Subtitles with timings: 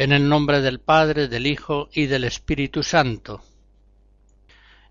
[0.00, 3.42] En el nombre del Padre, del Hijo y del Espíritu Santo.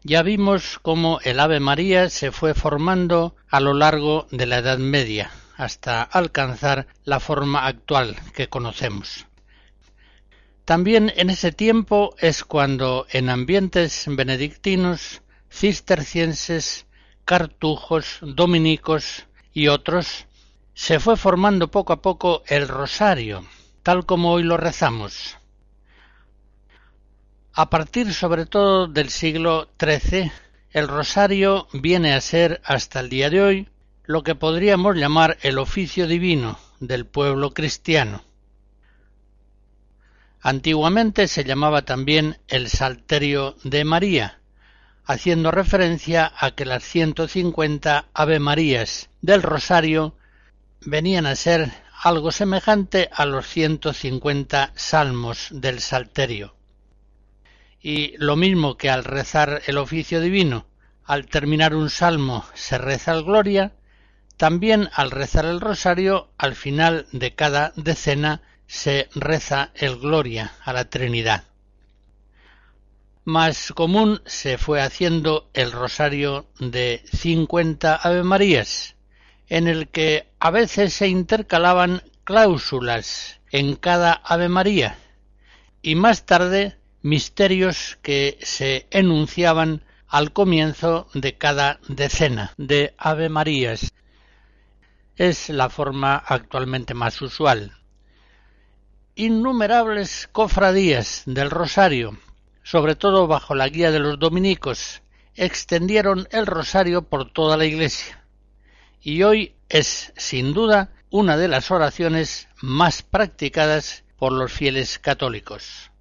[0.04, 4.78] Ya vimos cómo el Ave María se fue formando a lo largo de la Edad
[4.78, 9.26] Media, hasta alcanzar la forma actual que conocemos.
[10.64, 16.86] También en ese tiempo es cuando en ambientes benedictinos, cistercienses,
[17.26, 20.28] cartujos, dominicos y otros
[20.76, 23.44] se fue formando poco a poco el rosario,
[23.90, 25.36] tal como hoy lo rezamos.
[27.54, 30.32] A partir sobre todo del siglo XIII,
[30.70, 33.70] el rosario viene a ser hasta el día de hoy
[34.04, 38.24] lo que podríamos llamar el oficio divino del pueblo cristiano.
[40.40, 44.40] Antiguamente se llamaba también el Salterio de María,
[45.04, 50.14] haciendo referencia a que las 150 Ave Marías del Rosario
[50.82, 56.56] venían a ser algo semejante a los 150 salmos del Salterio.
[57.82, 60.66] Y lo mismo que al rezar el oficio divino,
[61.04, 63.74] al terminar un salmo se reza el Gloria,
[64.38, 70.72] también al rezar el rosario, al final de cada decena se reza el Gloria a
[70.72, 71.44] la Trinidad.
[73.26, 78.96] Más común se fue haciendo el rosario de 50 Ave Marías,
[79.50, 84.98] en el que a veces se intercalaban cláusulas en cada Ave María
[85.82, 93.92] y más tarde misterios que se enunciaban al comienzo de cada decena de Ave Marías.
[95.16, 97.74] Es la forma actualmente más usual.
[99.16, 102.18] Innumerables cofradías del Rosario,
[102.64, 105.02] sobre todo bajo la guía de los dominicos,
[105.36, 108.19] extendieron el Rosario por toda la Iglesia
[109.02, 115.92] y hoy es, sin duda, una de las oraciones más practicadas por los fieles católicos.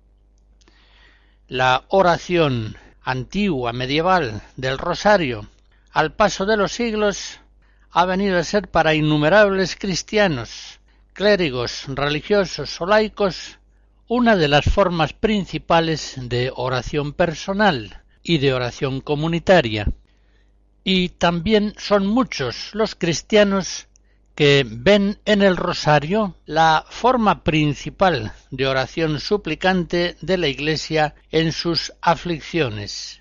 [1.46, 5.46] La oración antigua medieval del rosario,
[5.92, 7.40] al paso de los siglos,
[7.90, 10.80] ha venido a ser para innumerables cristianos,
[11.14, 13.58] clérigos, religiosos o laicos,
[14.08, 19.86] una de las formas principales de oración personal y de oración comunitaria
[20.90, 23.88] y también son muchos los cristianos
[24.34, 31.52] que ven en el rosario la forma principal de oración suplicante de la Iglesia en
[31.52, 33.20] sus aflicciones.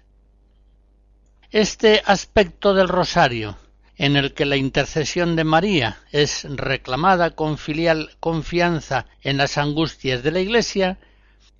[1.52, 3.58] Este aspecto del rosario,
[3.98, 10.24] en el que la intercesión de María es reclamada con filial confianza en las angustias
[10.24, 11.00] de la Iglesia,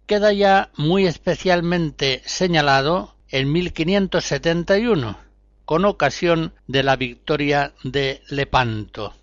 [0.06, 5.27] queda ya muy especialmente señalado en 1571
[5.68, 9.14] con ocasión de la victoria de Lepanto.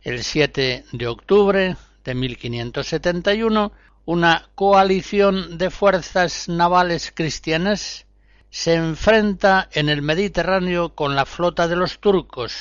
[0.00, 3.72] El 7 de octubre de 1571,
[4.06, 8.06] una coalición de fuerzas navales cristianas
[8.48, 12.54] se enfrenta en el Mediterráneo con la flota de los turcos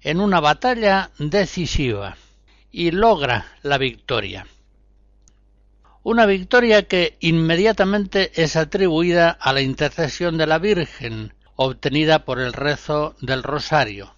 [0.00, 2.16] en una batalla decisiva
[2.72, 4.48] y logra la victoria.
[6.02, 12.52] Una victoria que inmediatamente es atribuida a la intercesión de la Virgen, obtenida por el
[12.52, 14.14] rezo del rosario.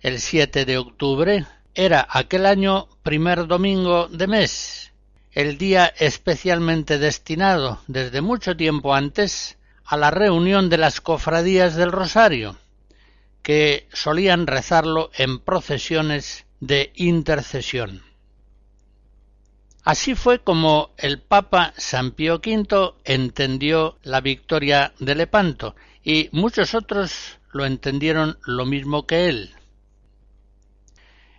[0.00, 4.92] El 7 de octubre era aquel año primer domingo de mes,
[5.32, 11.92] el día especialmente destinado desde mucho tiempo antes a la reunión de las cofradías del
[11.92, 12.56] rosario,
[13.42, 18.02] que solían rezarlo en procesiones de intercesión.
[19.82, 25.74] Así fue como el Papa San Pío V entendió la victoria de Lepanto
[26.10, 29.54] y muchos otros lo entendieron lo mismo que él.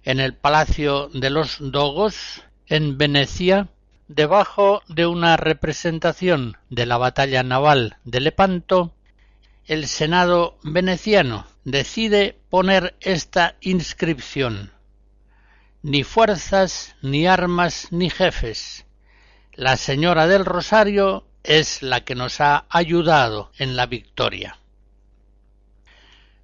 [0.03, 3.67] en el Palacio de los Dogos, en Venecia,
[4.07, 8.93] debajo de una representación de la batalla naval de Lepanto,
[9.65, 14.71] el Senado veneciano decide poner esta inscripción
[15.81, 18.85] Ni fuerzas, ni armas, ni jefes.
[19.51, 24.60] La Señora del Rosario es la que nos ha ayudado en la victoria.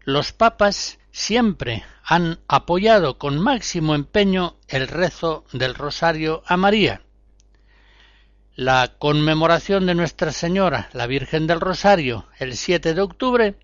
[0.08, 7.02] Los papas siempre han apoyado con máximo empeño el rezo del Rosario a María.
[8.56, 13.56] La conmemoración de Nuestra Señora, la Virgen del Rosario, el 7 de octubre,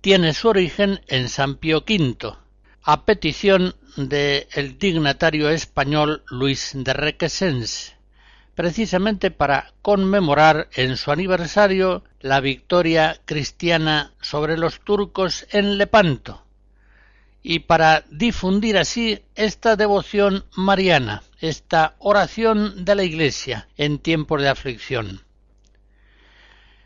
[0.00, 2.34] tiene su origen en San Pío V,
[2.82, 7.94] a petición del dignatario español Luis de Requesens,
[8.56, 16.44] precisamente para conmemorar en su aniversario la victoria cristiana sobre los turcos en Lepanto
[17.42, 24.48] y para difundir así esta devoción mariana, esta oración de la Iglesia en tiempos de
[24.48, 25.20] aflicción.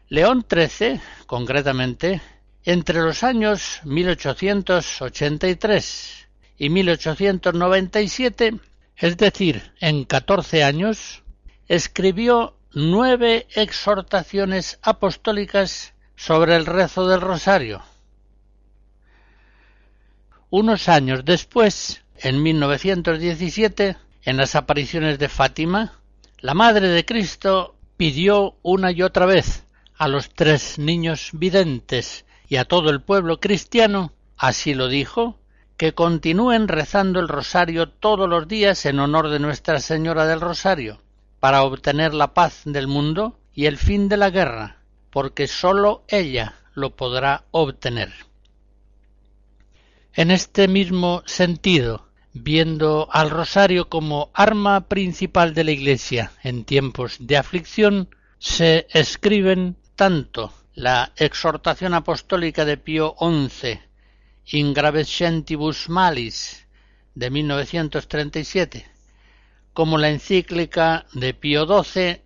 [0.09, 2.23] León XIII, concretamente,
[2.65, 6.29] entre los años 1883
[6.59, 8.59] y 1897,
[8.97, 11.23] es decir, en catorce años,
[11.69, 17.81] escribió nueve exhortaciones apostólicas sobre el rezo del rosario.
[20.51, 25.95] Unos años después, en 1917, en las apariciones de Fátima,
[26.41, 29.65] la Madre de Cristo pidió una y otra vez
[29.97, 35.39] a los tres niños videntes y a todo el pueblo cristiano, así lo dijo,
[35.79, 41.01] que continúen rezando el rosario todos los días en honor de Nuestra Señora del Rosario,
[41.47, 46.57] para obtener la paz del mundo y el fin de la guerra, porque sólo ella
[46.75, 48.13] lo podrá obtener.
[50.13, 57.19] En este mismo sentido, viendo al rosario como arma principal de la Iglesia en tiempos
[57.21, 58.09] de aflicción,
[58.41, 63.79] se escriben tanto la exhortación apostólica de Pío XI,
[64.47, 66.67] Ingravescentibus Malis,
[67.15, 68.96] de 1937,
[69.77, 72.23] como la encíclica de Pío XII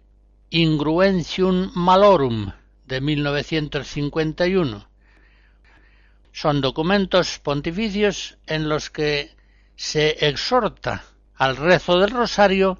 [0.50, 2.52] Ingruentium Malorum
[2.86, 4.86] de 1951.
[6.30, 9.34] Son documentos pontificios en los que
[9.74, 11.02] se exhorta
[11.34, 12.78] al rezo del rosario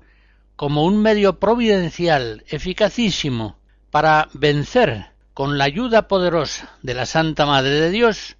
[0.55, 3.58] como un medio providencial eficacísimo
[3.90, 8.37] para vencer con la ayuda poderosa de la Santa Madre de Dios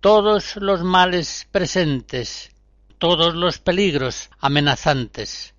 [0.00, 2.52] todos los males presentes,
[2.96, 5.54] todos los peligros amenazantes,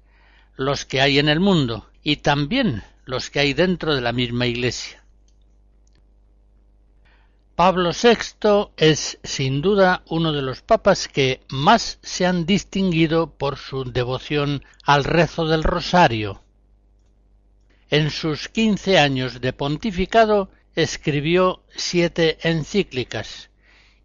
[0.59, 4.45] los que hay en el mundo y también los que hay dentro de la misma
[4.45, 5.01] Iglesia.
[7.55, 13.57] Pablo VI es sin duda uno de los papas que más se han distinguido por
[13.57, 16.43] su devoción al rezo del rosario.
[17.89, 23.49] En sus quince años de pontificado escribió siete encíclicas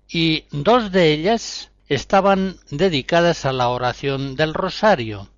[0.08, 5.33] y dos de ellas estaban dedicadas a la oración del rosario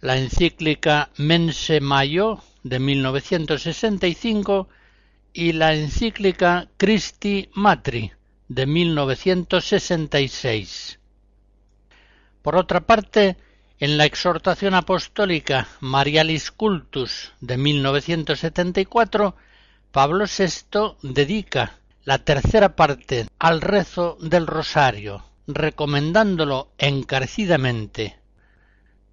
[0.00, 4.68] la encíclica Mense Mayo de 1965
[5.32, 8.12] y la encíclica Christi Matri
[8.46, 11.00] de 1966.
[12.42, 13.36] Por otra parte,
[13.80, 19.34] en la exhortación apostólica Marialis Cultus de 1974,
[19.90, 28.17] Pablo VI dedica la tercera parte al rezo del rosario, recomendándolo encarecidamente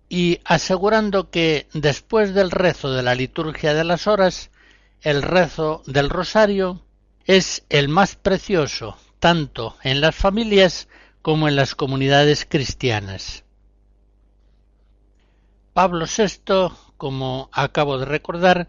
[0.10, 4.52] y asegurando que después del rezo de la liturgia de las horas,
[5.02, 6.82] el rezo del rosario
[7.26, 10.88] es el más precioso tanto en las familias
[11.24, 13.44] como en las comunidades cristianas.
[15.74, 18.68] Pablo VI, como acabo de recordar,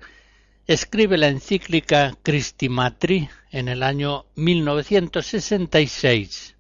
[0.67, 6.57] escribe la encíclica Christi Matri en el año 1966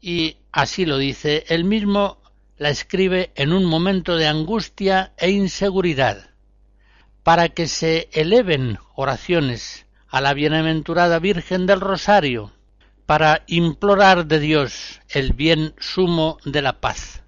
[0.00, 2.21] y así lo dice él mismo
[2.62, 6.30] la escribe en un momento de angustia e inseguridad,
[7.24, 12.52] para que se eleven oraciones a la bienaventurada Virgen del Rosario,
[13.04, 17.24] para implorar de Dios el bien sumo de la paz.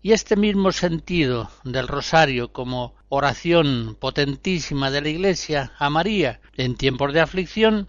[0.00, 6.76] Y este mismo sentido del rosario como oración potentísima de la Iglesia a María en
[6.76, 7.88] tiempos de aflicción,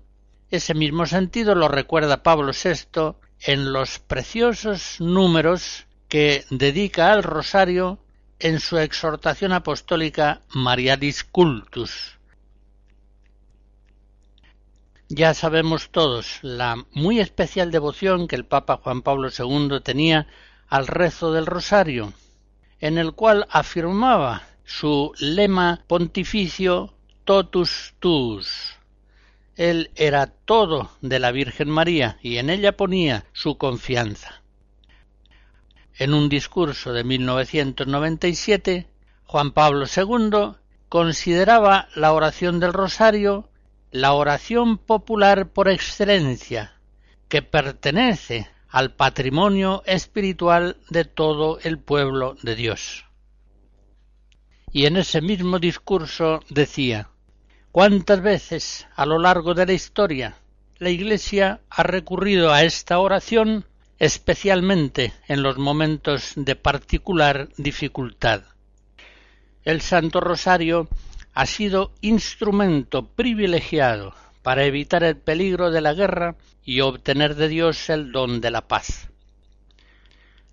[0.49, 7.99] ese mismo sentido lo recuerda Pablo VI en los preciosos números que dedica al rosario
[8.39, 12.17] en su exhortación apostólica Marialis Cultus.
[15.09, 20.27] Ya sabemos todos la muy especial devoción que el Papa Juan Pablo II tenía
[20.67, 22.13] al rezo del rosario,
[22.79, 28.76] en el cual afirmaba su lema pontificio totus tuus.
[29.57, 34.43] Él era todo de la Virgen María y en ella ponía su confianza.
[35.97, 38.87] En un discurso de 1997,
[39.25, 40.55] Juan Pablo II
[40.89, 43.49] consideraba la oración del rosario
[43.91, 46.73] la oración popular por excelencia,
[47.29, 53.05] que pertenece al patrimonio espiritual de todo el pueblo de Dios.
[54.71, 57.09] Y en ese mismo discurso decía
[57.71, 60.37] ¿Cuántas veces a lo largo de la historia
[60.79, 63.65] la Iglesia ha recurrido a esta oración
[63.99, 68.43] especialmente en los momentos de particular dificultad?
[69.63, 70.87] El Santo Rosario
[71.33, 77.89] ha sido instrumento privilegiado para evitar el peligro de la guerra y obtener de Dios
[77.89, 79.09] el don de la paz.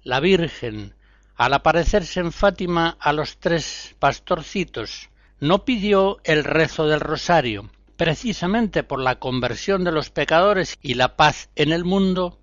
[0.02, 0.94] La Virgen,
[1.36, 5.08] al aparecerse en Fátima a los tres pastorcitos,
[5.40, 11.16] no pidió el rezo del rosario, precisamente por la conversión de los pecadores y la
[11.16, 12.38] paz en el mundo.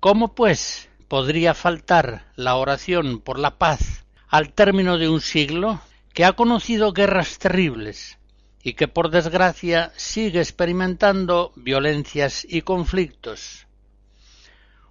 [0.00, 5.80] ¿Cómo, pues, podría faltar la oración por la paz al término de un siglo
[6.12, 8.18] que ha conocido guerras terribles
[8.62, 13.66] y que por desgracia sigue experimentando violencias y conflictos.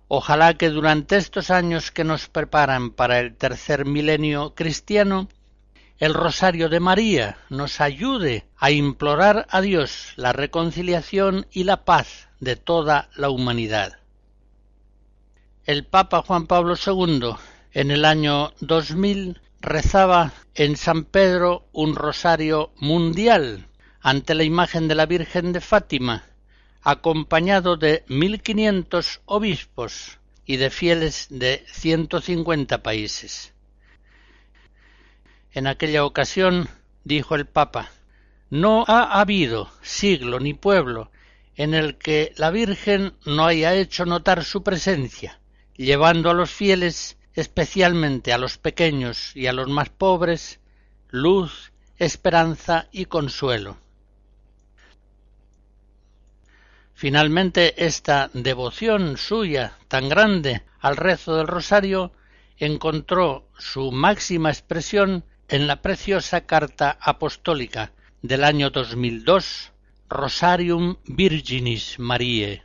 [0.07, 5.27] Ojalá que durante estos años que nos preparan para el tercer milenio cristiano,
[5.99, 12.29] el Rosario de María nos ayude a implorar a Dios la reconciliación y la paz
[12.39, 13.97] de toda la humanidad.
[15.65, 17.31] El Papa Juan Pablo II,
[17.73, 23.67] en el año 2000, rezaba en San Pedro un rosario mundial
[23.99, 26.25] ante la imagen de la Virgen de Fátima,
[26.83, 33.53] acompañado de mil quinientos obispos y de fieles de ciento cincuenta países.
[35.57, 36.69] En aquella ocasión
[37.03, 37.89] dijo el Papa
[38.51, 41.09] No ha habido siglo ni pueblo
[41.55, 45.39] en el que la Virgen no haya hecho notar su presencia,
[45.75, 50.59] llevando a los fieles especialmente a los pequeños y a los más pobres,
[51.09, 53.77] luz, esperanza y consuelo.
[56.93, 62.11] Finalmente, esta devoción suya tan grande al rezo del rosario
[62.59, 69.71] encontró su máxima expresión en la preciosa carta apostólica del año 2002,
[70.09, 72.63] Rosarium Virginis Mariae.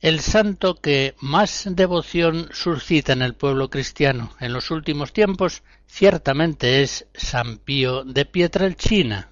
[0.00, 6.80] El santo que más devoción suscita en el pueblo cristiano en los últimos tiempos ciertamente
[6.82, 9.28] es San Pío de Pietrelcina.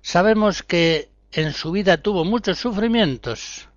[0.00, 3.68] Sabemos que en su vida tuvo muchos sufrimientos,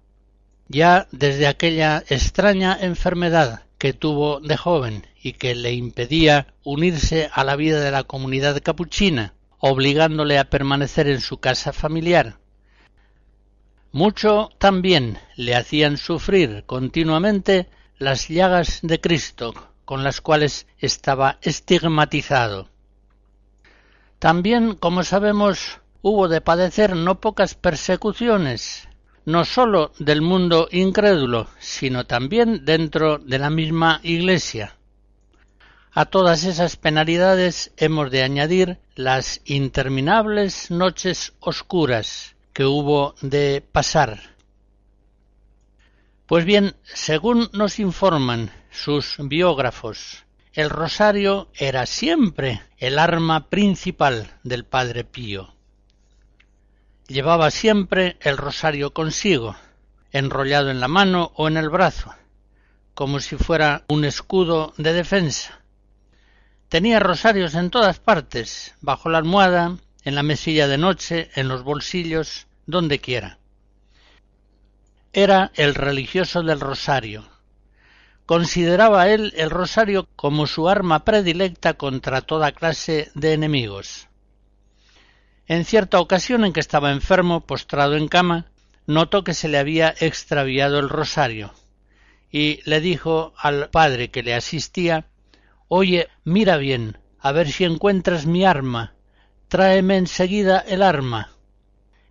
[0.70, 7.44] ya desde aquella extraña enfermedad que tuvo de joven y que le impedía unirse a
[7.44, 12.40] la vida de la comunidad capuchina, obligándole a permanecer en su casa familiar
[13.98, 17.68] mucho también le hacían sufrir continuamente
[17.98, 19.54] las llagas de Cristo
[19.86, 22.70] con las cuales estaba estigmatizado.
[24.20, 28.88] También, como sabemos, hubo de padecer no pocas persecuciones,
[29.26, 34.76] no sólo del mundo incrédulo, sino también dentro de la misma Iglesia.
[36.00, 44.20] A todas esas penalidades hemos de añadir las interminables noches oscuras que hubo de pasar.
[46.28, 50.24] Pues bien, según nos informan sus biógrafos,
[50.54, 55.56] el rosario era siempre el arma principal del Padre Pío.
[57.08, 59.56] Llevaba siempre el rosario consigo,
[60.12, 62.14] enrollado en la mano o en el brazo,
[62.94, 65.58] como si fuera un escudo de defensa.
[66.70, 71.64] Tenía rosarios en todas partes, bajo la almohada, en la mesilla de noche, en los
[71.64, 73.40] bolsillos, donde quiera.
[75.14, 77.30] Era el religioso del rosario.
[78.26, 84.10] Consideraba él el rosario como su arma predilecta contra toda clase de enemigos.
[85.48, 88.48] En cierta ocasión en que estaba enfermo, postrado en cama,
[88.86, 91.54] notó que se le había extraviado el rosario,
[92.30, 95.06] y le dijo al padre que le asistía
[95.70, 98.94] Oye, mira bien, a ver si encuentras mi arma.
[99.48, 101.32] Tráeme enseguida el arma.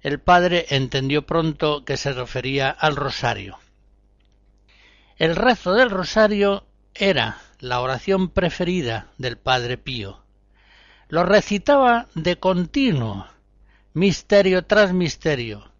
[0.02, 3.58] El padre entendió pronto que se refería al rosario.
[5.16, 10.22] El rezo del rosario era la oración preferida del padre Pío.
[11.08, 13.26] Lo recitaba de continuo,
[13.94, 15.70] misterio tras misterio.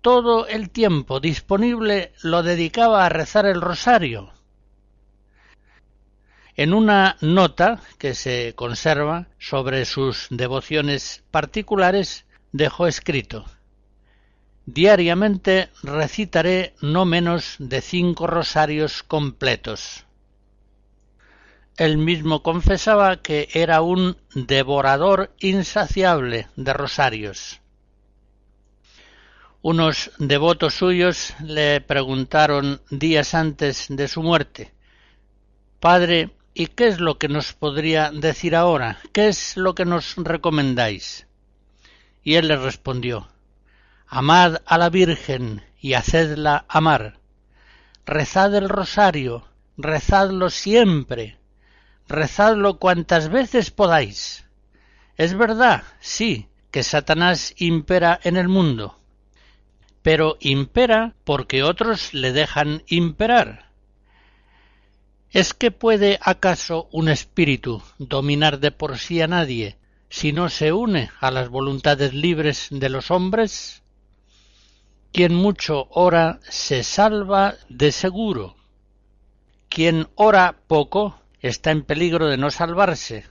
[0.00, 4.32] Todo el tiempo disponible lo dedicaba a rezar el rosario.
[6.60, 13.46] En una nota que se conserva sobre sus devociones particulares dejó escrito
[14.66, 20.04] Diariamente recitaré no menos de cinco rosarios completos.
[21.78, 27.62] Él mismo confesaba que era un devorador insaciable de rosarios.
[29.62, 34.74] Unos devotos suyos le preguntaron días antes de su muerte
[35.80, 38.98] Padre, ¿y qué es lo que nos podría decir ahora?
[39.12, 41.26] ¿Qué es lo que nos recomendáis?
[42.22, 43.28] Y él le respondió
[44.06, 47.18] Amad a la Virgen y hacedla amar.
[48.04, 51.38] Rezad el rosario, rezadlo siempre,
[52.08, 54.44] rezadlo cuantas veces podáis.
[55.16, 58.98] Es verdad, sí, que Satanás impera en el mundo,
[60.02, 63.69] pero impera porque otros le dejan imperar.
[65.32, 70.72] ¿Es que puede acaso un espíritu dominar de por sí a nadie si no se
[70.72, 73.84] une a las voluntades libres de los hombres?
[75.12, 78.56] Quien mucho ora se salva de seguro.
[79.68, 83.24] Quien ora poco está en peligro de no salvarse,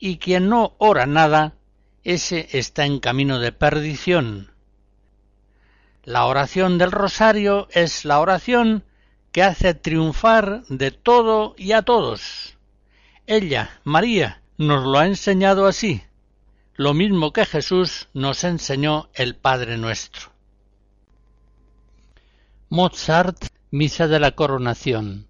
[0.00, 1.54] y quien no ora nada,
[2.02, 4.50] ese está en camino de perdición.
[6.02, 8.84] La oración del rosario es la oración
[9.32, 12.56] que hace triunfar de todo y a todos.
[13.26, 16.02] Ella, María, nos lo ha enseñado así,
[16.74, 20.30] lo mismo que Jesús nos enseñó el Padre nuestro.
[22.68, 25.26] Mozart, Misa de la Coronación.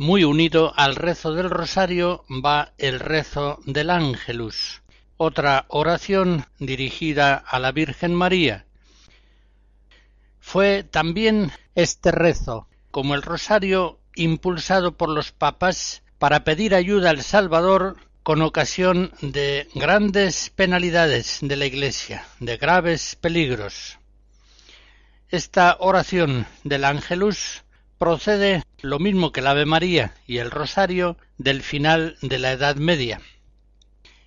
[0.00, 4.80] Muy unido al rezo del rosario va el rezo del ángelus,
[5.18, 8.64] otra oración dirigida a la Virgen María.
[10.38, 17.22] Fue también este rezo, como el rosario, impulsado por los papas para pedir ayuda al
[17.22, 23.98] Salvador con ocasión de grandes penalidades de la Iglesia, de graves peligros.
[25.28, 27.64] Esta oración del ángelus
[28.00, 32.76] procede lo mismo que el Ave María y el Rosario del final de la Edad
[32.76, 33.20] Media,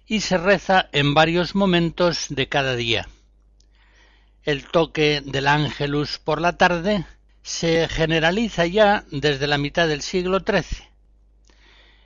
[0.05, 3.09] y se reza en varios momentos de cada día.
[4.43, 7.07] El toque del Ángelus por la tarde
[7.41, 10.87] se generaliza ya desde la mitad del siglo XIII.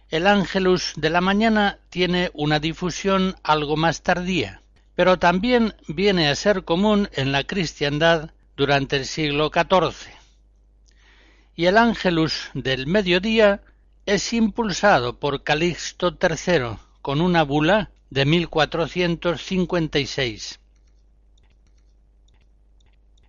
[0.10, 4.62] El Ángelus de la mañana tiene una difusión algo más tardía,
[4.96, 10.17] pero también viene a ser común en la cristiandad durante el siglo XIV
[11.58, 13.62] y el Ángelus del mediodía
[14.06, 20.62] es impulsado por Calixto III con una bula de 1456.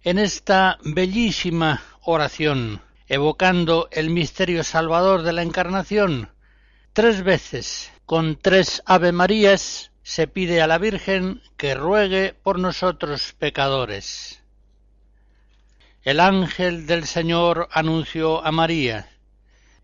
[0.04, 6.28] En esta bellísima oración, evocando el misterio salvador de la Encarnación,
[6.92, 13.34] tres veces, con tres Ave Marías, se pide a la Virgen que ruegue por nosotros
[13.38, 14.42] pecadores.
[16.08, 19.10] El ángel del Señor anunció a María,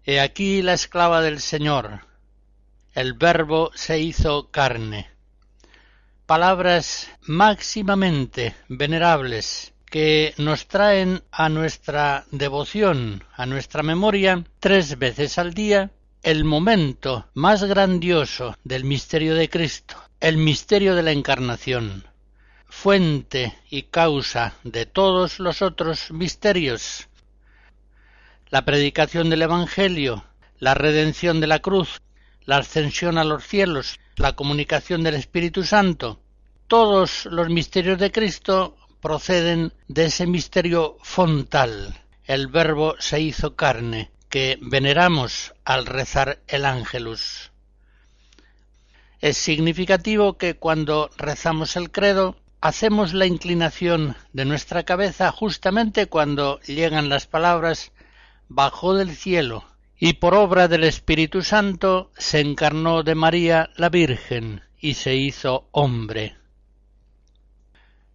[0.07, 2.07] He aquí la esclava del Señor.
[2.95, 5.11] El Verbo se hizo carne.
[6.25, 15.53] palabras máximamente venerables que nos traen a nuestra devoción, a nuestra memoria, tres veces al
[15.53, 15.91] día,
[16.23, 22.14] el momento más grandioso del misterio de Cristo, el misterio de la Encarnación,
[22.75, 27.09] fuente y causa de todos los otros misterios.
[28.51, 30.25] La predicación del Evangelio,
[30.59, 32.03] la redención de la cruz,
[32.45, 36.21] la ascensión a los cielos, la comunicación del Espíritu Santo,
[36.67, 44.11] todos los misterios de Cristo proceden de ese misterio fontal, el Verbo se hizo carne,
[44.29, 47.51] que veneramos al rezar el ángelus.
[49.21, 56.61] Es significativo que cuando rezamos el credo hacemos la inclinación de nuestra cabeza justamente cuando
[56.61, 57.93] llegan las palabras
[58.49, 59.67] bajó del cielo
[59.99, 65.69] y por obra del Espíritu Santo se encarnó de María la Virgen y se hizo
[65.73, 66.39] hombre.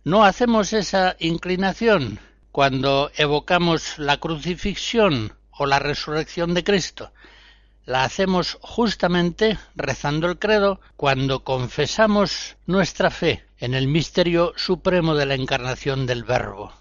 [0.04, 2.18] No hacemos esa inclinación
[2.52, 7.12] cuando evocamos la crucifixión o la resurrección de Cristo.
[7.86, 15.26] La hacemos justamente rezando el credo cuando confesamos nuestra fe en el misterio supremo de
[15.26, 16.74] la encarnación del Verbo.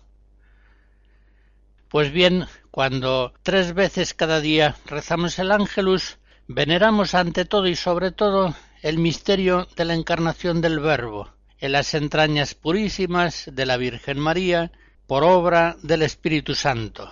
[1.88, 8.12] Pues bien, cuando tres veces cada día rezamos el ángelus, veneramos ante todo y sobre
[8.12, 14.21] todo el misterio de la encarnación del Verbo, en las entrañas purísimas de la Virgen
[14.21, 14.71] María,
[15.07, 17.11] por obra del Espíritu Santo.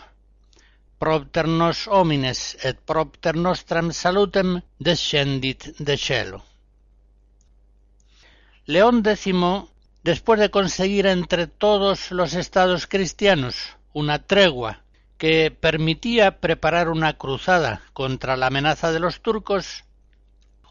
[0.98, 6.42] Propter nos homines et propter nostram salutem descendit de cielo.
[8.68, 9.32] León X,
[10.02, 14.82] después de conseguir entre todos los estados cristianos una tregua
[15.18, 19.84] que permitía preparar una cruzada contra la amenaza de los turcos,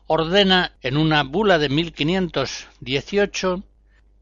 [0.07, 3.63] ordena en una bula de 1518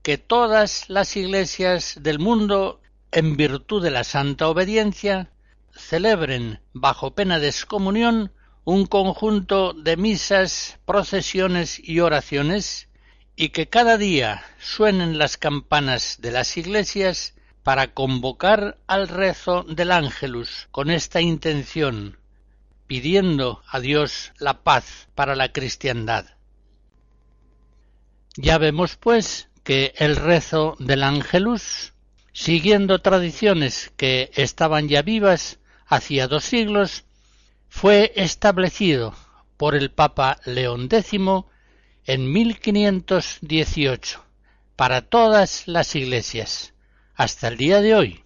[0.03, 2.79] que todas las iglesias del mundo,
[3.11, 5.31] en virtud de la santa obediencia,
[5.75, 8.31] celebren bajo pena de excomunión
[8.65, 12.87] un conjunto de misas, procesiones y oraciones,
[13.35, 19.91] y que cada día suenen las campanas de las iglesias para convocar al rezo del
[19.91, 22.17] ángelus con esta intención
[22.87, 26.25] pidiendo a Dios la paz para la cristiandad.
[28.35, 31.93] Ya vemos, pues, que el rezo del ángelus,
[32.33, 37.05] siguiendo tradiciones que estaban ya vivas hacía dos siglos,
[37.69, 39.15] fue establecido
[39.57, 41.19] por el Papa León X
[42.05, 44.23] en 1518
[44.75, 46.73] para todas las iglesias,
[47.15, 48.23] hasta el día de hoy.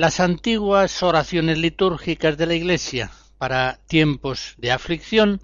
[0.00, 5.42] Las antiguas oraciones litúrgicas de la Iglesia para tiempos de aflicción,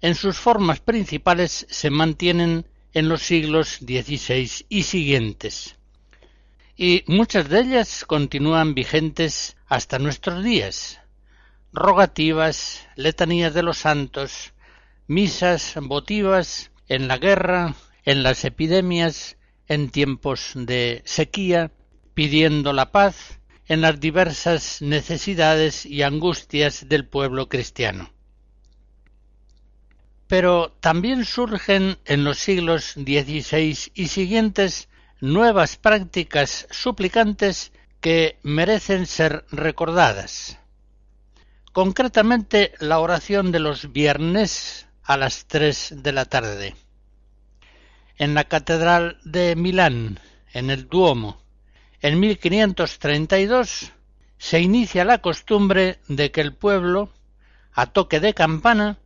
[0.00, 5.76] en sus formas principales se mantienen en los siglos XVI y siguientes.
[6.76, 11.00] Y muchas de ellas continúan vigentes hasta nuestros días.
[11.72, 14.52] Rogativas, letanías de los santos,
[15.08, 17.74] misas votivas en la guerra,
[18.04, 21.72] en las epidemias, en tiempos de sequía,
[22.14, 23.39] pidiendo la paz,
[23.70, 28.10] en las diversas necesidades y angustias del pueblo cristiano.
[30.26, 34.88] Pero también surgen en los siglos XVI y siguientes
[35.20, 40.58] nuevas prácticas suplicantes que merecen ser recordadas.
[41.72, 46.74] Concretamente la oración de los viernes a las tres de la tarde.
[48.18, 50.18] En la Catedral de Milán,
[50.52, 51.39] en el Duomo,
[52.02, 53.92] en 1532,
[54.38, 57.12] se inicia la costumbre de que el pueblo,
[57.72, 58.98] a toque de campana,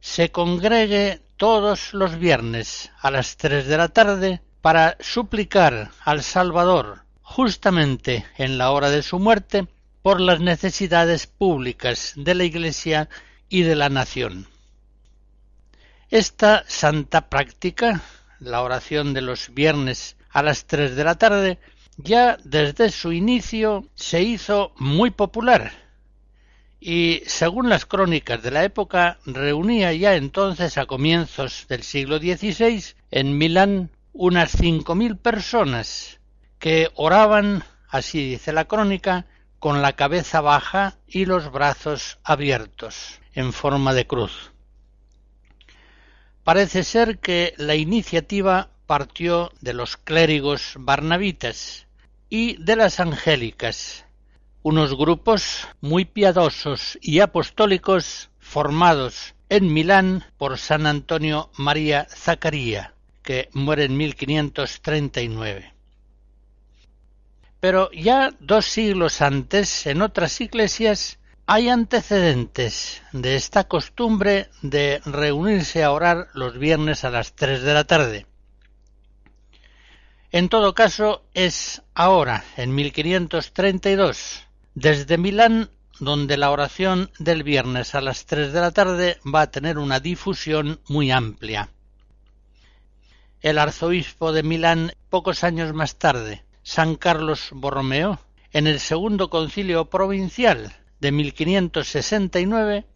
[0.00, 7.04] se congregue todos los viernes a las tres de la tarde para suplicar al Salvador,
[7.22, 9.68] justamente en la hora de su muerte,
[10.02, 13.08] por las necesidades públicas de la Iglesia
[13.48, 14.48] y de la nación.
[16.10, 18.02] Esta santa práctica,
[18.40, 21.58] la oración de los viernes a las tres de la tarde,
[22.02, 25.72] ya desde su inicio se hizo muy popular
[26.84, 32.82] y, según las crónicas de la época, reunía ya entonces a comienzos del siglo XVI
[33.12, 36.18] en Milán unas cinco mil personas
[36.58, 39.26] que oraban, así dice la crónica,
[39.60, 44.50] con la cabeza baja y los brazos abiertos, en forma de cruz.
[46.42, 51.86] Parece ser que la iniciativa partió de los clérigos barnabitas
[52.34, 54.06] y de las angélicas,
[54.62, 63.50] unos grupos muy piadosos y apostólicos formados en Milán por San Antonio María Zacaría, que
[63.52, 65.74] muere en 1539.
[67.60, 75.84] Pero ya dos siglos antes, en otras iglesias, hay antecedentes de esta costumbre de reunirse
[75.84, 78.24] a orar los viernes a las tres de la tarde.
[80.32, 85.68] En todo caso, es ahora, en 1532, desde Milán,
[86.00, 90.00] donde la oración del viernes a las tres de la tarde va a tener una
[90.00, 91.68] difusión muy amplia.
[93.42, 98.18] El arzobispo de Milán, pocos años más tarde, San Carlos Borromeo,
[98.52, 102.86] en el segundo concilio provincial de 1569,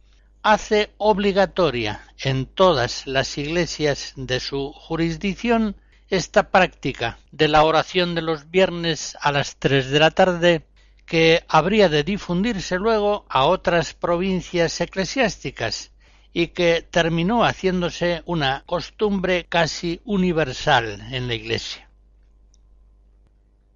[0.43, 5.77] hace obligatoria en todas las iglesias de su jurisdicción
[6.09, 10.67] esta práctica de la oración de los viernes a las tres de la tarde
[11.05, 15.93] que habría de difundirse luego a otras provincias eclesiásticas
[16.33, 21.89] y que terminó haciéndose una costumbre casi universal en la Iglesia.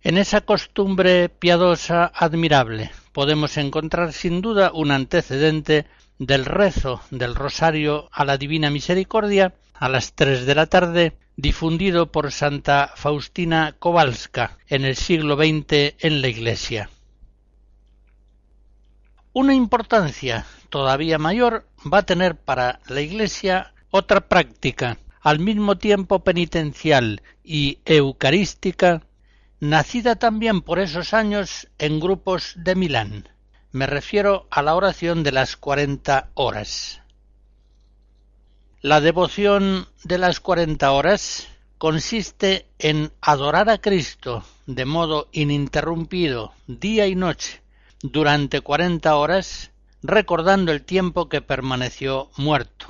[0.03, 5.87] En esa costumbre piadosa admirable podemos encontrar sin duda un antecedente
[6.19, 12.13] del rezo del rosario a la Divina Misericordia a las tres de la tarde, difundido
[12.13, 16.91] por Santa Faustina Kowalska en el siglo XX en la Iglesia.
[19.33, 26.25] Una importancia todavía mayor va a tener para la Iglesia otra práctica, al mismo tiempo
[26.25, 29.03] penitencial y eucarística,
[29.61, 33.29] nacida también por esos años en grupos de Milán.
[33.73, 37.00] Me refiero a la oración de las cuarenta horas.
[38.83, 47.07] La devoción de las cuarenta horas consiste en adorar a Cristo de modo ininterrumpido día
[47.07, 47.61] y noche
[48.03, 49.71] durante cuarenta horas,
[50.03, 52.87] recordando el tiempo que permaneció muerto.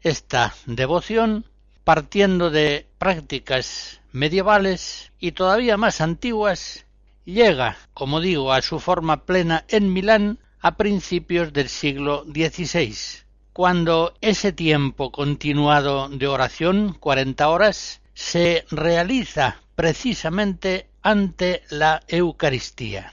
[0.00, 1.44] Esta devoción,
[1.84, 6.86] partiendo de prácticas medievales y todavía más antiguas,
[7.26, 14.14] llega, como digo, a su forma plena en Milán a principios del siglo XVI, cuando
[14.20, 23.12] ese tiempo continuado de oración, cuarenta horas, se realiza precisamente ante la Eucaristía.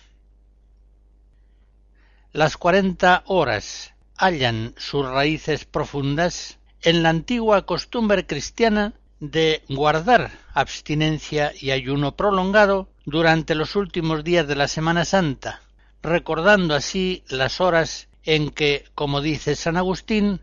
[2.32, 11.52] Las cuarenta horas hallan sus raíces profundas en la antigua costumbre cristiana de guardar abstinencia
[11.60, 15.62] y ayuno prolongado durante los últimos días de la Semana Santa,
[16.02, 20.42] recordando así las horas en que, como dice San Agustín,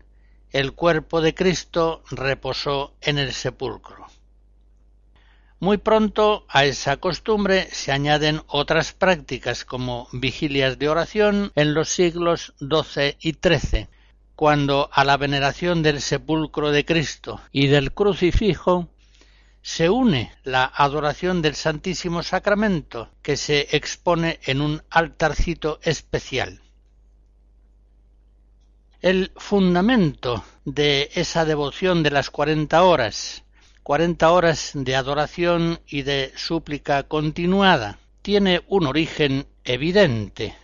[0.51, 4.07] el cuerpo de Cristo reposó en el sepulcro.
[5.59, 11.89] Muy pronto a esa costumbre se añaden otras prácticas como vigilias de oración en los
[11.89, 13.87] siglos XII y XIII,
[14.35, 18.87] cuando a la veneración del sepulcro de Cristo y del crucifijo
[19.63, 26.61] se une la adoración del Santísimo Sacramento, que se expone en un altarcito especial.
[29.01, 33.43] El fundamento de esa devoción de las cuarenta horas
[33.87, 37.99] cuarenta horas de adoración y de súplica continuada.
[38.21, 40.57] Tiene un origen evidente.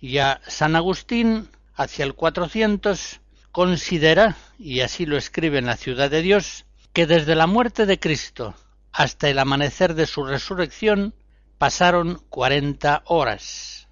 [0.00, 3.20] Ya San Agustín, hacia el 400,
[3.52, 6.64] considera, y así lo escribe en la Ciudad de Dios,
[6.94, 8.54] que desde la muerte de Cristo
[8.90, 11.12] hasta el amanecer de su resurrección
[11.58, 13.87] pasaron cuarenta horas.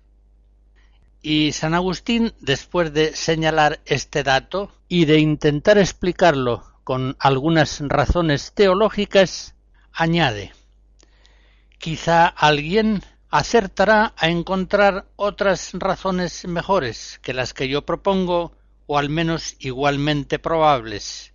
[1.28, 8.52] Y San Agustín, después de señalar este dato y de intentar explicarlo con algunas razones
[8.54, 9.56] teológicas,
[9.92, 10.52] añade
[11.78, 18.52] Quizá alguien acertará a encontrar otras razones mejores que las que yo propongo,
[18.86, 21.32] o al menos igualmente probables.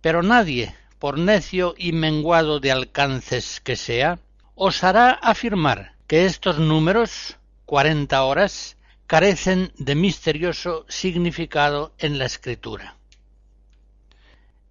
[0.00, 4.18] Pero nadie, por necio y menguado de alcances que sea,
[4.54, 8.78] osará afirmar que estos números, cuarenta horas,
[9.10, 12.94] carecen de misterioso significado en la escritura.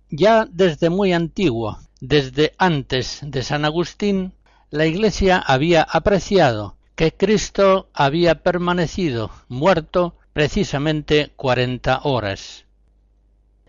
[0.09, 4.31] Ya desde muy antiguo, desde antes de San Agustín,
[4.69, 12.63] la Iglesia había apreciado que Cristo había permanecido muerto precisamente cuarenta horas.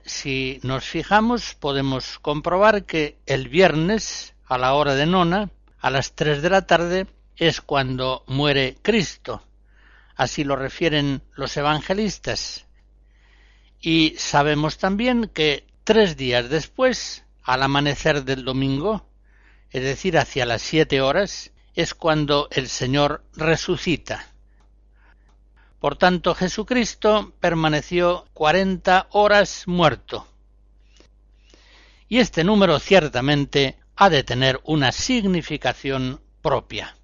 [0.04, 6.12] Si nos fijamos, podemos comprobar que el viernes, a la hora de nona, a las
[6.12, 9.42] tres de la tarde, es cuando muere Cristo.
[10.20, 12.66] Así lo refieren los evangelistas.
[13.80, 19.06] Y sabemos también que tres días después, al amanecer del domingo,
[19.70, 24.26] es decir, hacia las siete horas, es cuando el Señor resucita.
[25.78, 30.26] Por tanto, Jesucristo permaneció cuarenta horas muerto.
[32.10, 36.94] Y este número ciertamente ha de tener una significación propia.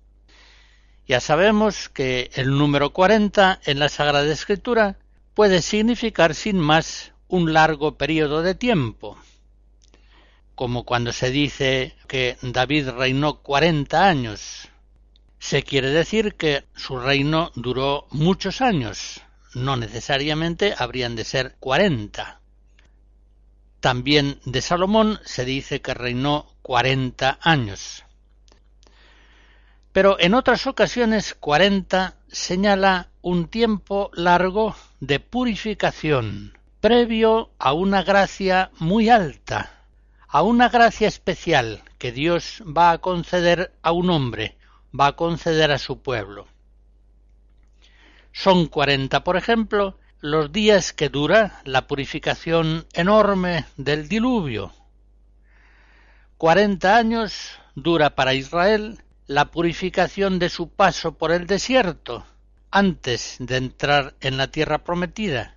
[1.09, 4.99] Ya sabemos que el número cuarenta en la Sagrada Escritura
[5.35, 9.16] puede significar sin más un largo periodo de tiempo,
[10.57, 14.69] como cuando se dice que David reinó cuarenta años.
[15.38, 19.21] Se quiere decir que su reino duró muchos años,
[19.55, 22.40] no necesariamente habrían de ser cuarenta.
[23.79, 28.06] También de Salomón se dice que reinó cuarenta años.
[29.97, 38.71] Pero en otras ocasiones cuarenta señala un tiempo largo de purificación, previo a una gracia
[38.79, 39.73] muy alta,
[40.29, 44.59] a una gracia especial que Dios va a conceder a un hombre,
[44.93, 46.47] va a conceder a su pueblo.
[48.33, 54.75] Son cuarenta, por ejemplo, los días que dura la purificación enorme del diluvio.
[56.37, 62.25] Cuarenta años dura para Israel la purificación de su paso por el desierto
[62.71, 65.57] antes de entrar en la tierra prometida.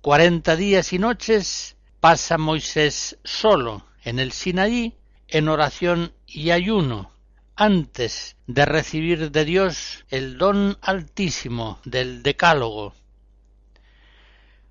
[0.00, 4.96] Cuarenta días y noches pasa Moisés solo en el Sinaí
[5.26, 7.10] en oración y ayuno
[7.56, 12.94] antes de recibir de Dios el don altísimo del decálogo.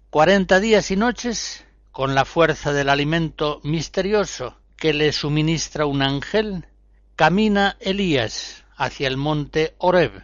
[0.10, 6.66] Cuarenta días y noches con la fuerza del alimento misterioso que le suministra un ángel,
[7.18, 10.22] camina Elías hacia el monte Horeb.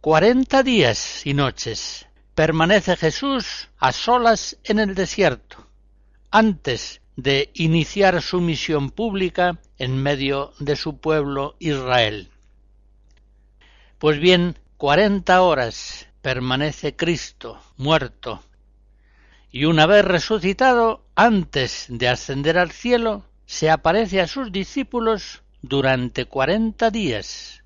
[0.00, 5.66] Cuarenta días y noches permanece Jesús a solas en el desierto,
[6.30, 12.30] antes de iniciar su misión pública en medio de su pueblo Israel.
[13.98, 18.42] Pues bien, cuarenta horas permanece Cristo muerto,
[19.50, 26.24] y una vez resucitado, antes de ascender al cielo, se aparece a sus discípulos durante
[26.24, 27.62] cuarenta días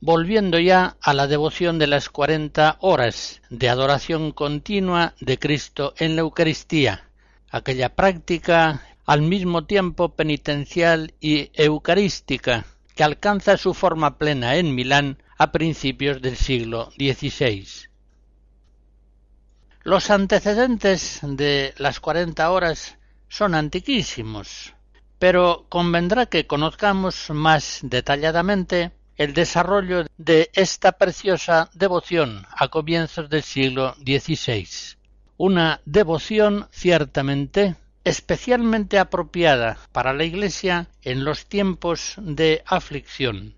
[0.00, 6.14] volviendo ya a la devoción de las cuarenta horas de adoración continua de Cristo en
[6.14, 7.08] la Eucaristía,
[7.50, 15.18] aquella práctica al mismo tiempo penitencial y eucarística que alcanza su forma plena en Milán
[15.36, 17.66] a principios del siglo XVI.
[19.82, 22.98] Los antecedentes de las cuarenta horas
[23.28, 24.74] son antiquísimos,
[25.18, 33.42] pero convendrá que conozcamos más detalladamente el desarrollo de esta preciosa devoción a comienzos del
[33.42, 34.96] siglo XVI.
[35.36, 43.57] Una devoción ciertamente especialmente apropiada para la Iglesia en los tiempos de aflicción.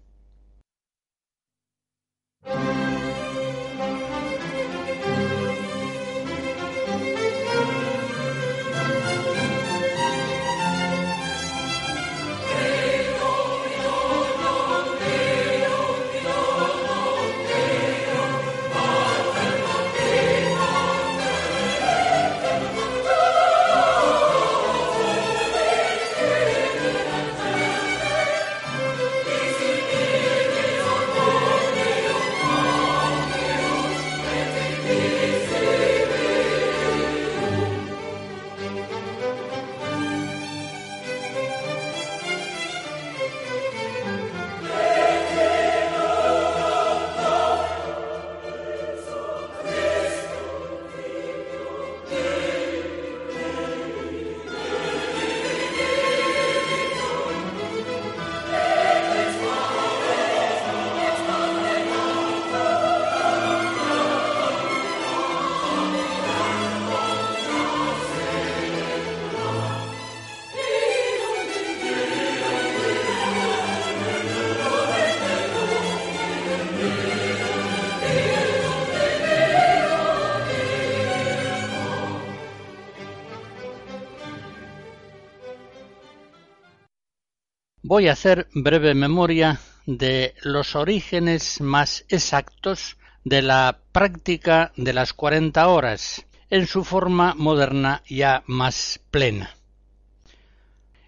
[87.91, 95.13] Voy a hacer breve memoria de los orígenes más exactos de la práctica de las
[95.13, 99.57] cuarenta horas en su forma moderna ya más plena.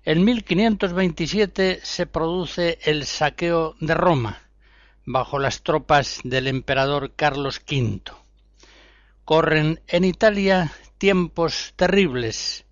[0.04, 4.42] En 1527 se produce el saqueo de Roma
[5.06, 8.00] bajo las tropas del emperador Carlos V.
[9.24, 12.64] Corren en Italia tiempos terribles,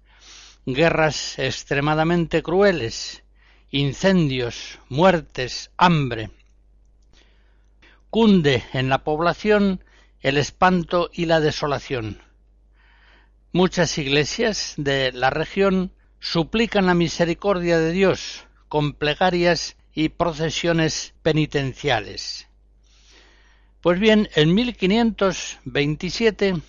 [0.67, 3.23] guerras extremadamente crueles,
[3.71, 6.31] incendios, muertes, hambre.
[8.11, 9.85] Cunde en la población
[10.21, 12.21] el espanto y la desolación.
[13.53, 22.49] Muchas iglesias de la región suplican la misericordia de Dios con plegarias y procesiones penitenciales.
[23.81, 26.61] Pues bien, en 1527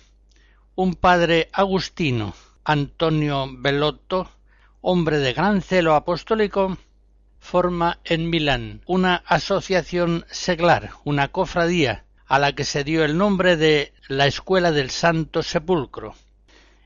[0.74, 2.34] un padre agustino,
[2.64, 4.30] Antonio Bellotto,
[4.80, 6.78] hombre de gran celo apostólico,
[7.42, 13.58] forma en Milán una asociación seglar, una cofradía, a la que se dio el nombre
[13.58, 16.14] de la Escuela del Santo Sepulcro,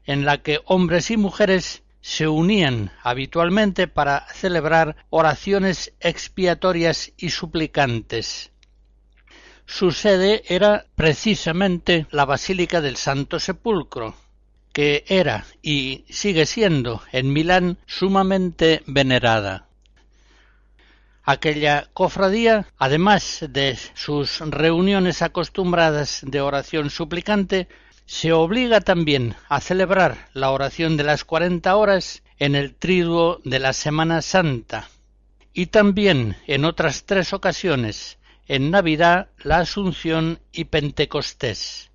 [0.07, 8.51] en la que hombres y mujeres se unían habitualmente para celebrar oraciones expiatorias y suplicantes.
[9.67, 14.15] Su sede era precisamente la Basílica del Santo Sepulcro,
[14.73, 19.67] que era y sigue siendo en Milán sumamente venerada.
[21.29, 27.67] Aquella cofradía, además de sus reuniones acostumbradas de oración suplicante,
[28.05, 33.59] se obliga también a celebrar la oración de las cuarenta horas en el triduo de
[33.59, 34.89] la Semana Santa
[35.53, 41.91] y también en otras tres ocasiones en Navidad, la Asunción y Pentecostés.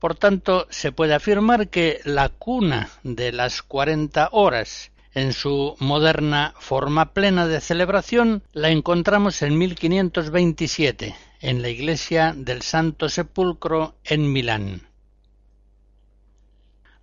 [0.00, 6.52] Por tanto, se puede afirmar que la cuna de las cuarenta horas en su moderna
[6.58, 14.30] forma plena de celebración la encontramos en 1527 en la iglesia del Santo Sepulcro en
[14.30, 14.82] Milán.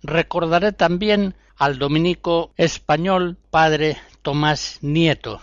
[0.00, 5.40] Recordaré también al dominico español padre Tomás Nieto,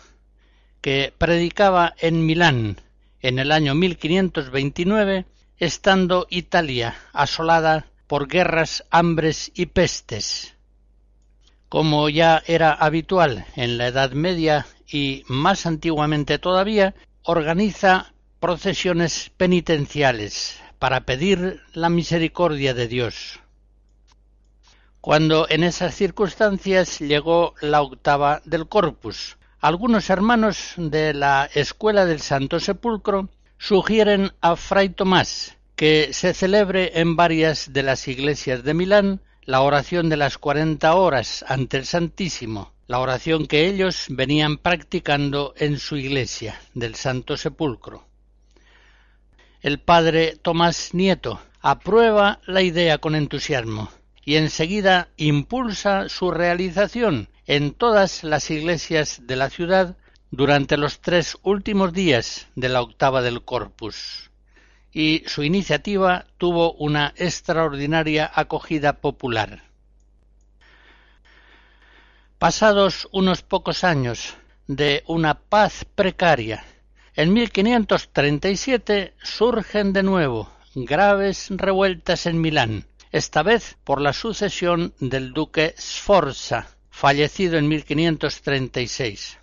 [0.80, 2.78] que predicaba en Milán
[3.20, 5.26] en el año 1529,
[5.58, 10.56] estando Italia asolada por guerras, hambres y pestes.
[11.72, 18.12] Como ya era habitual en la Edad Media y más antiguamente todavía, organiza
[18.42, 23.40] procesiones penitenciales para pedir la misericordia de Dios.
[25.00, 32.20] Cuando en esas circunstancias llegó la octava del Corpus, algunos hermanos de la Escuela del
[32.20, 38.74] Santo Sepulcro sugieren a Fray Tomás que se celebre en varias de las iglesias de
[38.74, 44.58] Milán la oración de las cuarenta horas ante el Santísimo, la oración que ellos venían
[44.58, 48.06] practicando en su iglesia del Santo Sepulcro.
[49.62, 53.90] El padre Tomás Nieto aprueba la idea con entusiasmo
[54.24, 59.98] y enseguida impulsa su realización en todas las iglesias de la ciudad
[60.30, 64.31] durante los tres últimos días de la octava del Corpus.
[64.92, 69.64] Y su iniciativa tuvo una extraordinaria acogida popular.
[72.38, 74.36] Pasados unos pocos años
[74.68, 76.66] de una paz precaria
[77.14, 85.34] en 1537 surgen de nuevo graves revueltas en Milán, esta vez por la sucesión del
[85.34, 89.41] duque Sforza, fallecido en 1536.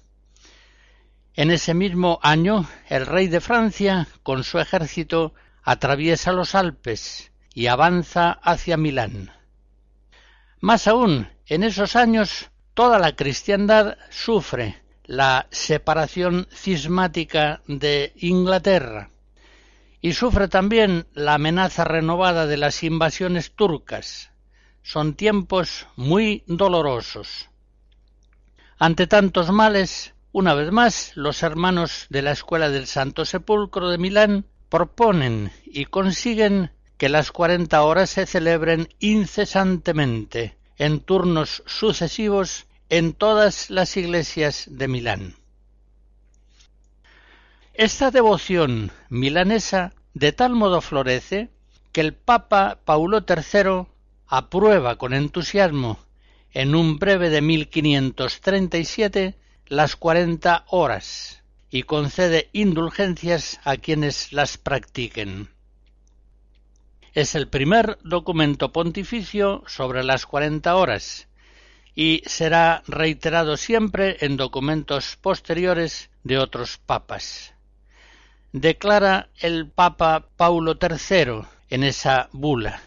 [1.38, 7.68] En ese mismo año, el rey de Francia, con su ejército, atraviesa los Alpes y
[7.68, 9.30] avanza hacia Milán.
[10.58, 19.10] Más aún, en esos años, toda la cristiandad sufre la separación cismática de Inglaterra
[20.00, 24.32] y sufre también la amenaza renovada de las invasiones turcas.
[24.82, 27.48] Son tiempos muy dolorosos.
[28.76, 33.98] Ante tantos males, una vez más, los hermanos de la Escuela del Santo Sepulcro de
[33.98, 43.12] Milán proponen y consiguen que las cuarenta horas se celebren incesantemente, en turnos sucesivos en
[43.12, 45.34] todas las iglesias de Milán.
[47.74, 51.50] Esta devoción milanesa de tal modo florece
[51.92, 53.86] que el Papa Paulo III
[54.26, 55.98] aprueba con entusiasmo
[56.52, 59.36] en un breve de 1537
[59.68, 65.50] las cuarenta horas y concede indulgencias a quienes las practiquen.
[67.12, 71.28] Es el primer documento pontificio sobre las cuarenta horas
[71.94, 77.54] y será reiterado siempre en documentos posteriores de otros papas.
[78.52, 82.80] Declara el Papa Paulo III en esa bula.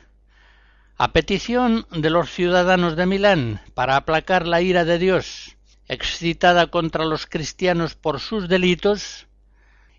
[0.97, 5.57] A petición de los ciudadanos de Milán para aplacar la ira de Dios,
[5.91, 9.27] excitada contra los cristianos por sus delitos,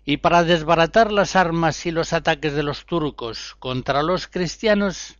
[0.03, 5.15] y para desbaratar las armas y los ataques de los turcos contra los cristianos,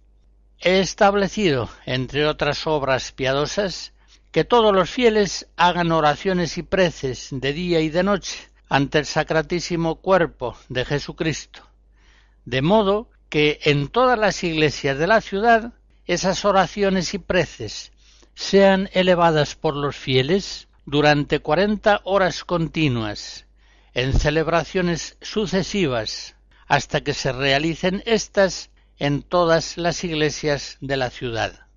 [0.59, 3.93] He establecido, entre otras obras piadosas,
[4.31, 9.05] que todos los fieles hagan oraciones y preces de día y de noche ante el
[9.05, 11.67] sacratísimo cuerpo de Jesucristo,
[12.45, 15.73] de modo que en todas las iglesias de la ciudad
[16.07, 17.92] esas oraciones y preces
[18.35, 23.45] sean elevadas por los fieles durante cuarenta horas continuas,
[23.93, 26.35] en celebraciones sucesivas,
[26.67, 31.67] hasta que se realicen éstas en todas las iglesias de la ciudad.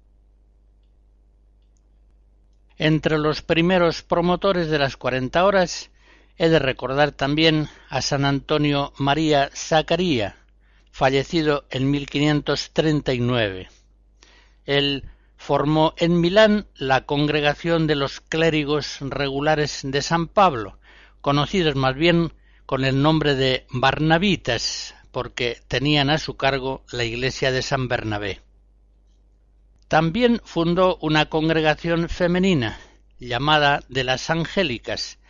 [2.79, 5.91] Entre los primeros promotores de las cuarenta horas
[6.37, 10.37] he de recordar también a San Antonio María Zacaría,
[10.91, 13.69] fallecido en 1539.
[14.67, 15.05] Él
[15.47, 20.81] formó en Milán la congregación de los clérigos regulares de San Pablo,
[21.21, 22.33] conocidos más bien
[22.67, 28.41] con el nombre de Barnabitas, porque tenían a su cargo la iglesia de San Bernabé.
[29.87, 32.81] También fundó una congregación femenina
[33.21, 35.21] llamada de las Angélicas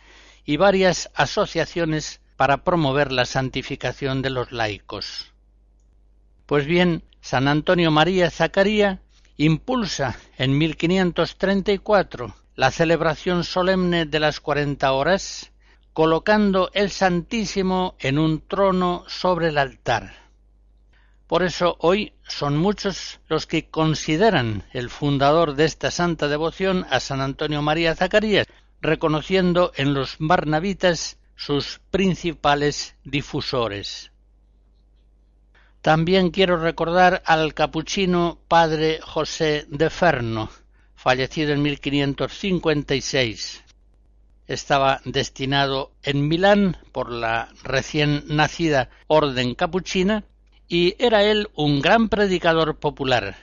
[0.45, 5.31] y varias asociaciones para promover la santificación de los laicos.
[6.47, 9.03] Pues bien, San Antonio María Zacaría
[9.37, 15.51] impulsa en 1534 la celebración solemne de las cuarenta horas
[15.93, 20.13] colocando el Santísimo en un trono sobre el altar.
[21.27, 26.99] Por eso hoy son muchos los que consideran el fundador de esta santa devoción a
[26.99, 28.47] San Antonio María Zacarías,
[28.81, 34.11] reconociendo en los barnabitas sus principales difusores.
[35.87, 40.49] También quiero recordar al capuchino padre José de Ferno,
[40.95, 43.63] fallecido en 1556
[44.47, 50.25] estaba destinado en Milán por la recién nacida orden capuchina
[50.67, 53.37] y era él un gran predicador popular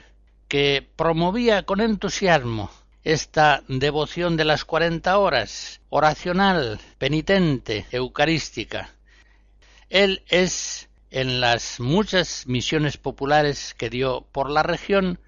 [0.47, 2.69] que promovía con entusiasmo
[3.03, 8.91] esta devoción de las cuarenta horas, oracional, penitente, eucarística.
[9.89, 15.19] Él es, en las muchas misiones populares que dio por la región,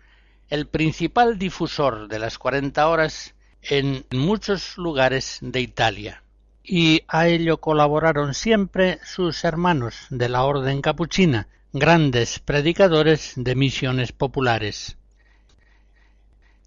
[0.49, 6.23] el principal difusor de las cuarenta horas en muchos lugares de Italia.
[6.63, 14.11] Y a ello colaboraron siempre sus hermanos de la Orden Capuchina, grandes predicadores de misiones
[14.11, 14.97] populares.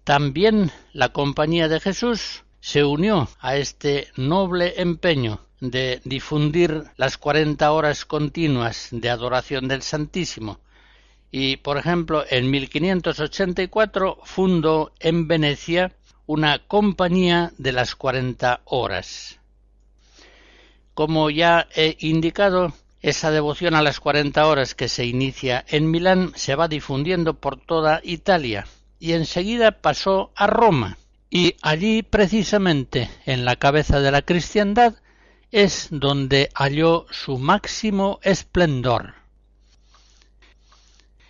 [0.03, 7.71] También la Compañía de Jesús se unió a este noble empeño de difundir las cuarenta
[7.71, 10.59] horas continuas de adoración del Santísimo,
[11.31, 15.93] y, por ejemplo, en 1584 fundó en Venecia
[16.27, 19.39] una compañía de las cuarenta horas.
[20.93, 26.33] Como ya he indicado, esa devoción a las cuarenta horas que se inicia en Milán
[26.35, 28.67] se va difundiendo por toda Italia
[28.99, 30.97] y enseguida pasó a Roma
[31.33, 34.95] y allí precisamente en la cabeza de la cristiandad
[35.49, 39.15] es donde halló su máximo esplendor.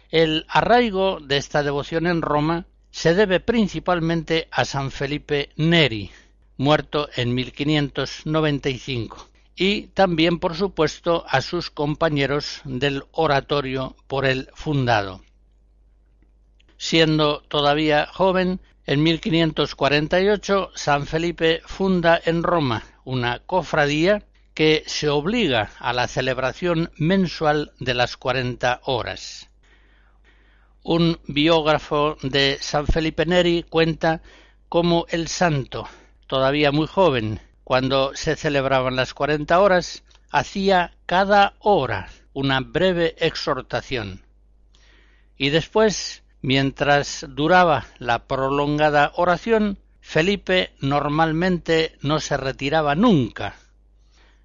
[0.10, 6.10] El arraigo de esta devoción en Roma se debe principalmente a San Felipe Neri,
[6.58, 15.22] muerto en 1595, y también, por supuesto, a sus compañeros del oratorio por él fundado.
[16.78, 24.24] Siendo todavía joven, en 1548 San Felipe funda en Roma una cofradía
[24.54, 29.50] que se obliga a la celebración mensual de las cuarenta horas.
[30.84, 34.22] Un biógrafo de San Felipe Neri cuenta
[34.68, 35.88] cómo el santo,
[36.28, 44.26] todavía muy joven, cuando se celebraban las cuarenta horas, hacía cada hora una breve exhortación.
[45.38, 53.56] Y después, mientras duraba la prolongada oración, Felipe normalmente no se retiraba nunca.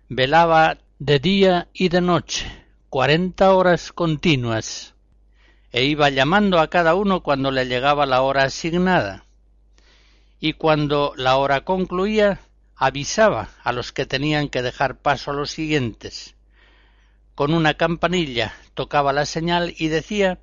[0.08, 2.46] Velaba de día y de noche,
[2.88, 4.94] cuarenta horas continuas
[5.72, 9.24] e iba llamando a cada uno cuando le llegaba la hora asignada.
[10.38, 12.40] Y cuando la hora concluía,
[12.76, 16.34] avisaba a los que tenían que dejar paso a los siguientes.
[17.34, 20.38] Con una campanilla tocaba la señal y decía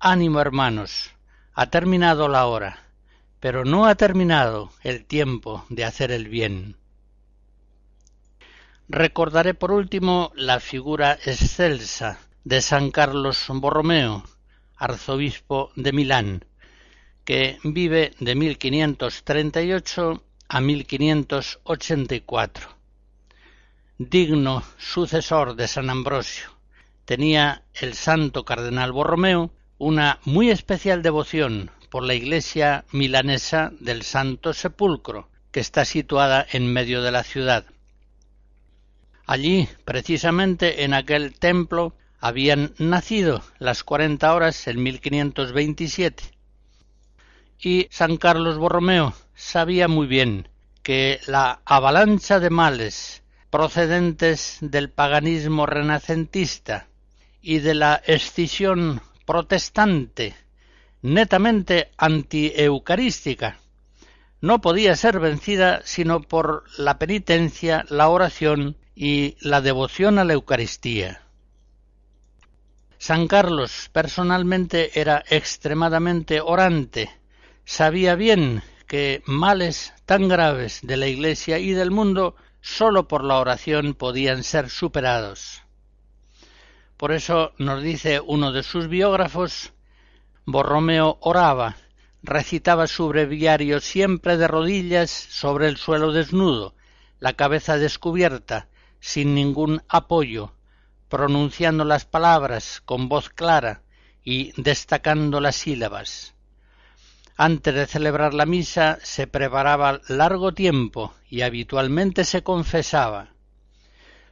[0.00, 1.10] Ánimo hermanos,
[1.54, 2.88] ha terminado la hora.
[3.40, 6.76] pero no ha terminado el tiempo de hacer el bien.
[8.88, 14.24] Recordaré por último la figura excelsa de San Carlos Borromeo,
[14.76, 16.44] arzobispo de Milán,
[17.24, 22.68] que vive de 1538 a 1584.
[23.98, 26.48] Digno sucesor de San Ambrosio,
[27.04, 34.52] tenía el santo cardenal Borromeo una muy especial devoción por la iglesia milanesa del Santo
[34.52, 37.64] Sepulcro, que está situada en medio de la ciudad.
[39.24, 46.24] Allí, precisamente en aquel templo, habían nacido las cuarenta horas en 1527.
[47.60, 50.48] Y San Carlos Borromeo sabía muy bien
[50.82, 56.88] que la avalancha de males procedentes del paganismo renacentista
[57.40, 60.34] y de la escisión protestante
[61.02, 63.58] netamente antieucarística
[64.40, 70.32] no podía ser vencida sino por la penitencia, la oración y la devoción a la
[70.32, 71.20] Eucaristía.
[72.96, 77.10] San Carlos personalmente era extremadamente orante,
[77.66, 83.36] sabía bien que males tan graves de la Iglesia y del mundo sólo por la
[83.36, 85.67] oración podían ser superados.
[86.98, 89.72] Por eso nos dice uno de sus biógrafos,
[90.44, 91.76] Borromeo oraba,
[92.24, 96.74] recitaba su breviario siempre de rodillas sobre el suelo desnudo,
[97.20, 98.66] la cabeza descubierta,
[98.98, 100.54] sin ningún apoyo,
[101.08, 103.82] pronunciando las palabras con voz clara
[104.24, 106.34] y destacando las sílabas.
[107.36, 113.37] Antes de celebrar la misa se preparaba largo tiempo y habitualmente se confesaba.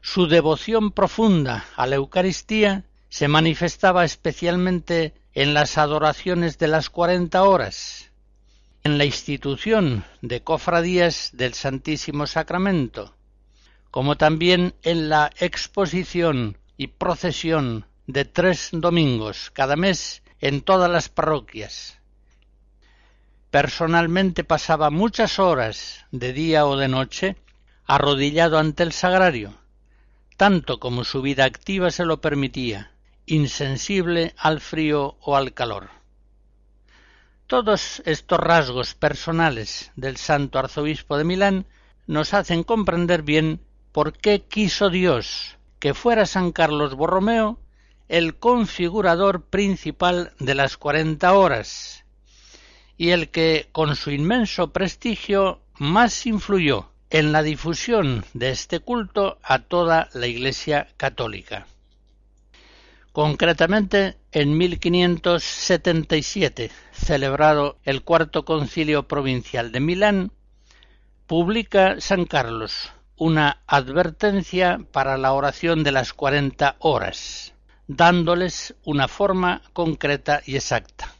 [0.09, 7.43] Su devoción profunda a la Eucaristía se manifestaba especialmente en las adoraciones de las cuarenta
[7.43, 8.13] horas,
[8.85, 13.17] en la institución de cofradías del Santísimo Sacramento,
[13.91, 21.09] como también en la exposición y procesión de tres domingos cada mes en todas las
[21.09, 21.99] parroquias.
[23.51, 27.37] Personalmente pasaba muchas horas de día o de noche
[27.87, 29.66] arrodillado ante el sagrario,
[30.37, 32.93] tanto como su vida activa se lo permitía,
[33.25, 35.91] insensible al frío o al calor.
[37.47, 41.67] Todos estos rasgos personales del santo arzobispo de Milán
[42.07, 43.61] nos hacen comprender bien
[43.93, 47.61] por qué quiso Dios que fuera San Carlos Borromeo
[48.09, 52.05] el configurador principal de las cuarenta horas
[52.97, 59.39] y el que con su inmenso prestigio más influyó en la difusión de este culto
[59.43, 61.67] a toda la Iglesia católica.
[63.13, 70.33] Concretamente, en 1577, celebrado el cuarto concilio provincial de Milán,
[71.27, 77.55] publica San Carlos una advertencia para la oración de las cuarenta horas,
[77.87, 81.15] dándoles una forma concreta y exacta.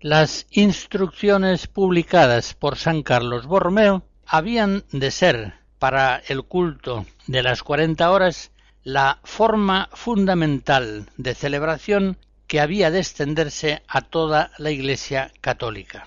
[0.00, 7.62] Las instrucciones publicadas por San Carlos Borromeo habían de ser para el culto de las
[7.62, 8.50] cuarenta horas
[8.82, 16.06] la forma fundamental de celebración que había de extenderse a toda la Iglesia católica.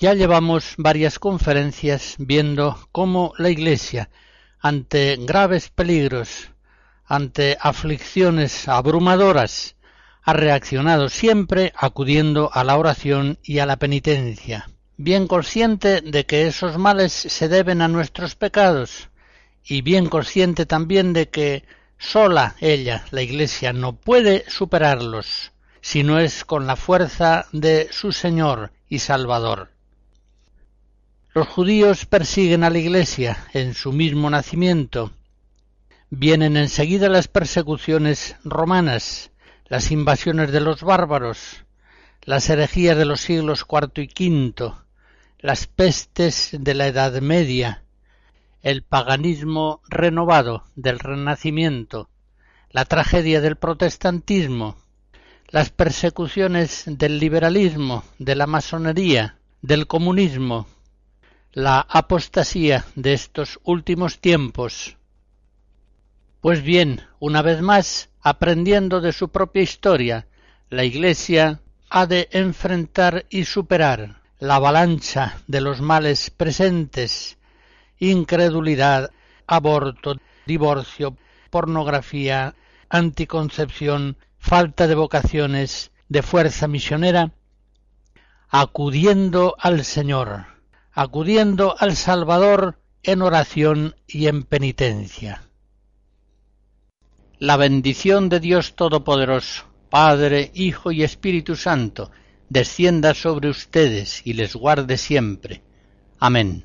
[0.00, 4.08] Ya llevamos varias conferencias viendo cómo la Iglesia,
[4.58, 6.52] ante graves peligros,
[7.04, 9.76] ante aflicciones abrumadoras,
[10.22, 16.46] ha reaccionado siempre acudiendo a la oración y a la penitencia, bien consciente de que
[16.46, 19.10] esos males se deben a nuestros pecados,
[19.62, 21.64] y bien consciente también de que
[21.98, 28.12] sola ella, la Iglesia, no puede superarlos, si no es con la fuerza de su
[28.12, 29.69] Señor y Salvador.
[31.40, 35.10] Los judíos persiguen a la Iglesia en su mismo nacimiento.
[36.10, 39.30] Vienen enseguida las persecuciones romanas,
[39.64, 41.64] las invasiones de los bárbaros,
[42.24, 44.74] las herejías de los siglos IV y V,
[45.38, 47.84] las pestes de la Edad Media,
[48.60, 52.10] el paganismo renovado del Renacimiento,
[52.70, 54.76] la tragedia del protestantismo,
[55.48, 60.66] las persecuciones del liberalismo, de la masonería, del comunismo,
[61.52, 64.96] la apostasía de estos últimos tiempos.
[66.40, 70.28] Pues bien, una vez más, aprendiendo de su propia historia,
[70.68, 77.36] la Iglesia ha de enfrentar y superar la avalancha de los males presentes,
[77.98, 79.10] incredulidad,
[79.46, 81.16] aborto, divorcio,
[81.50, 82.54] pornografía,
[82.88, 87.32] anticoncepción, falta de vocaciones, de fuerza misionera,
[88.48, 90.49] acudiendo al Señor
[90.92, 95.42] acudiendo al Salvador en oración y en penitencia.
[97.38, 102.10] La bendición de Dios Todopoderoso, Padre, Hijo y Espíritu Santo,
[102.48, 105.62] descienda sobre ustedes y les guarde siempre.
[106.18, 106.64] Amén.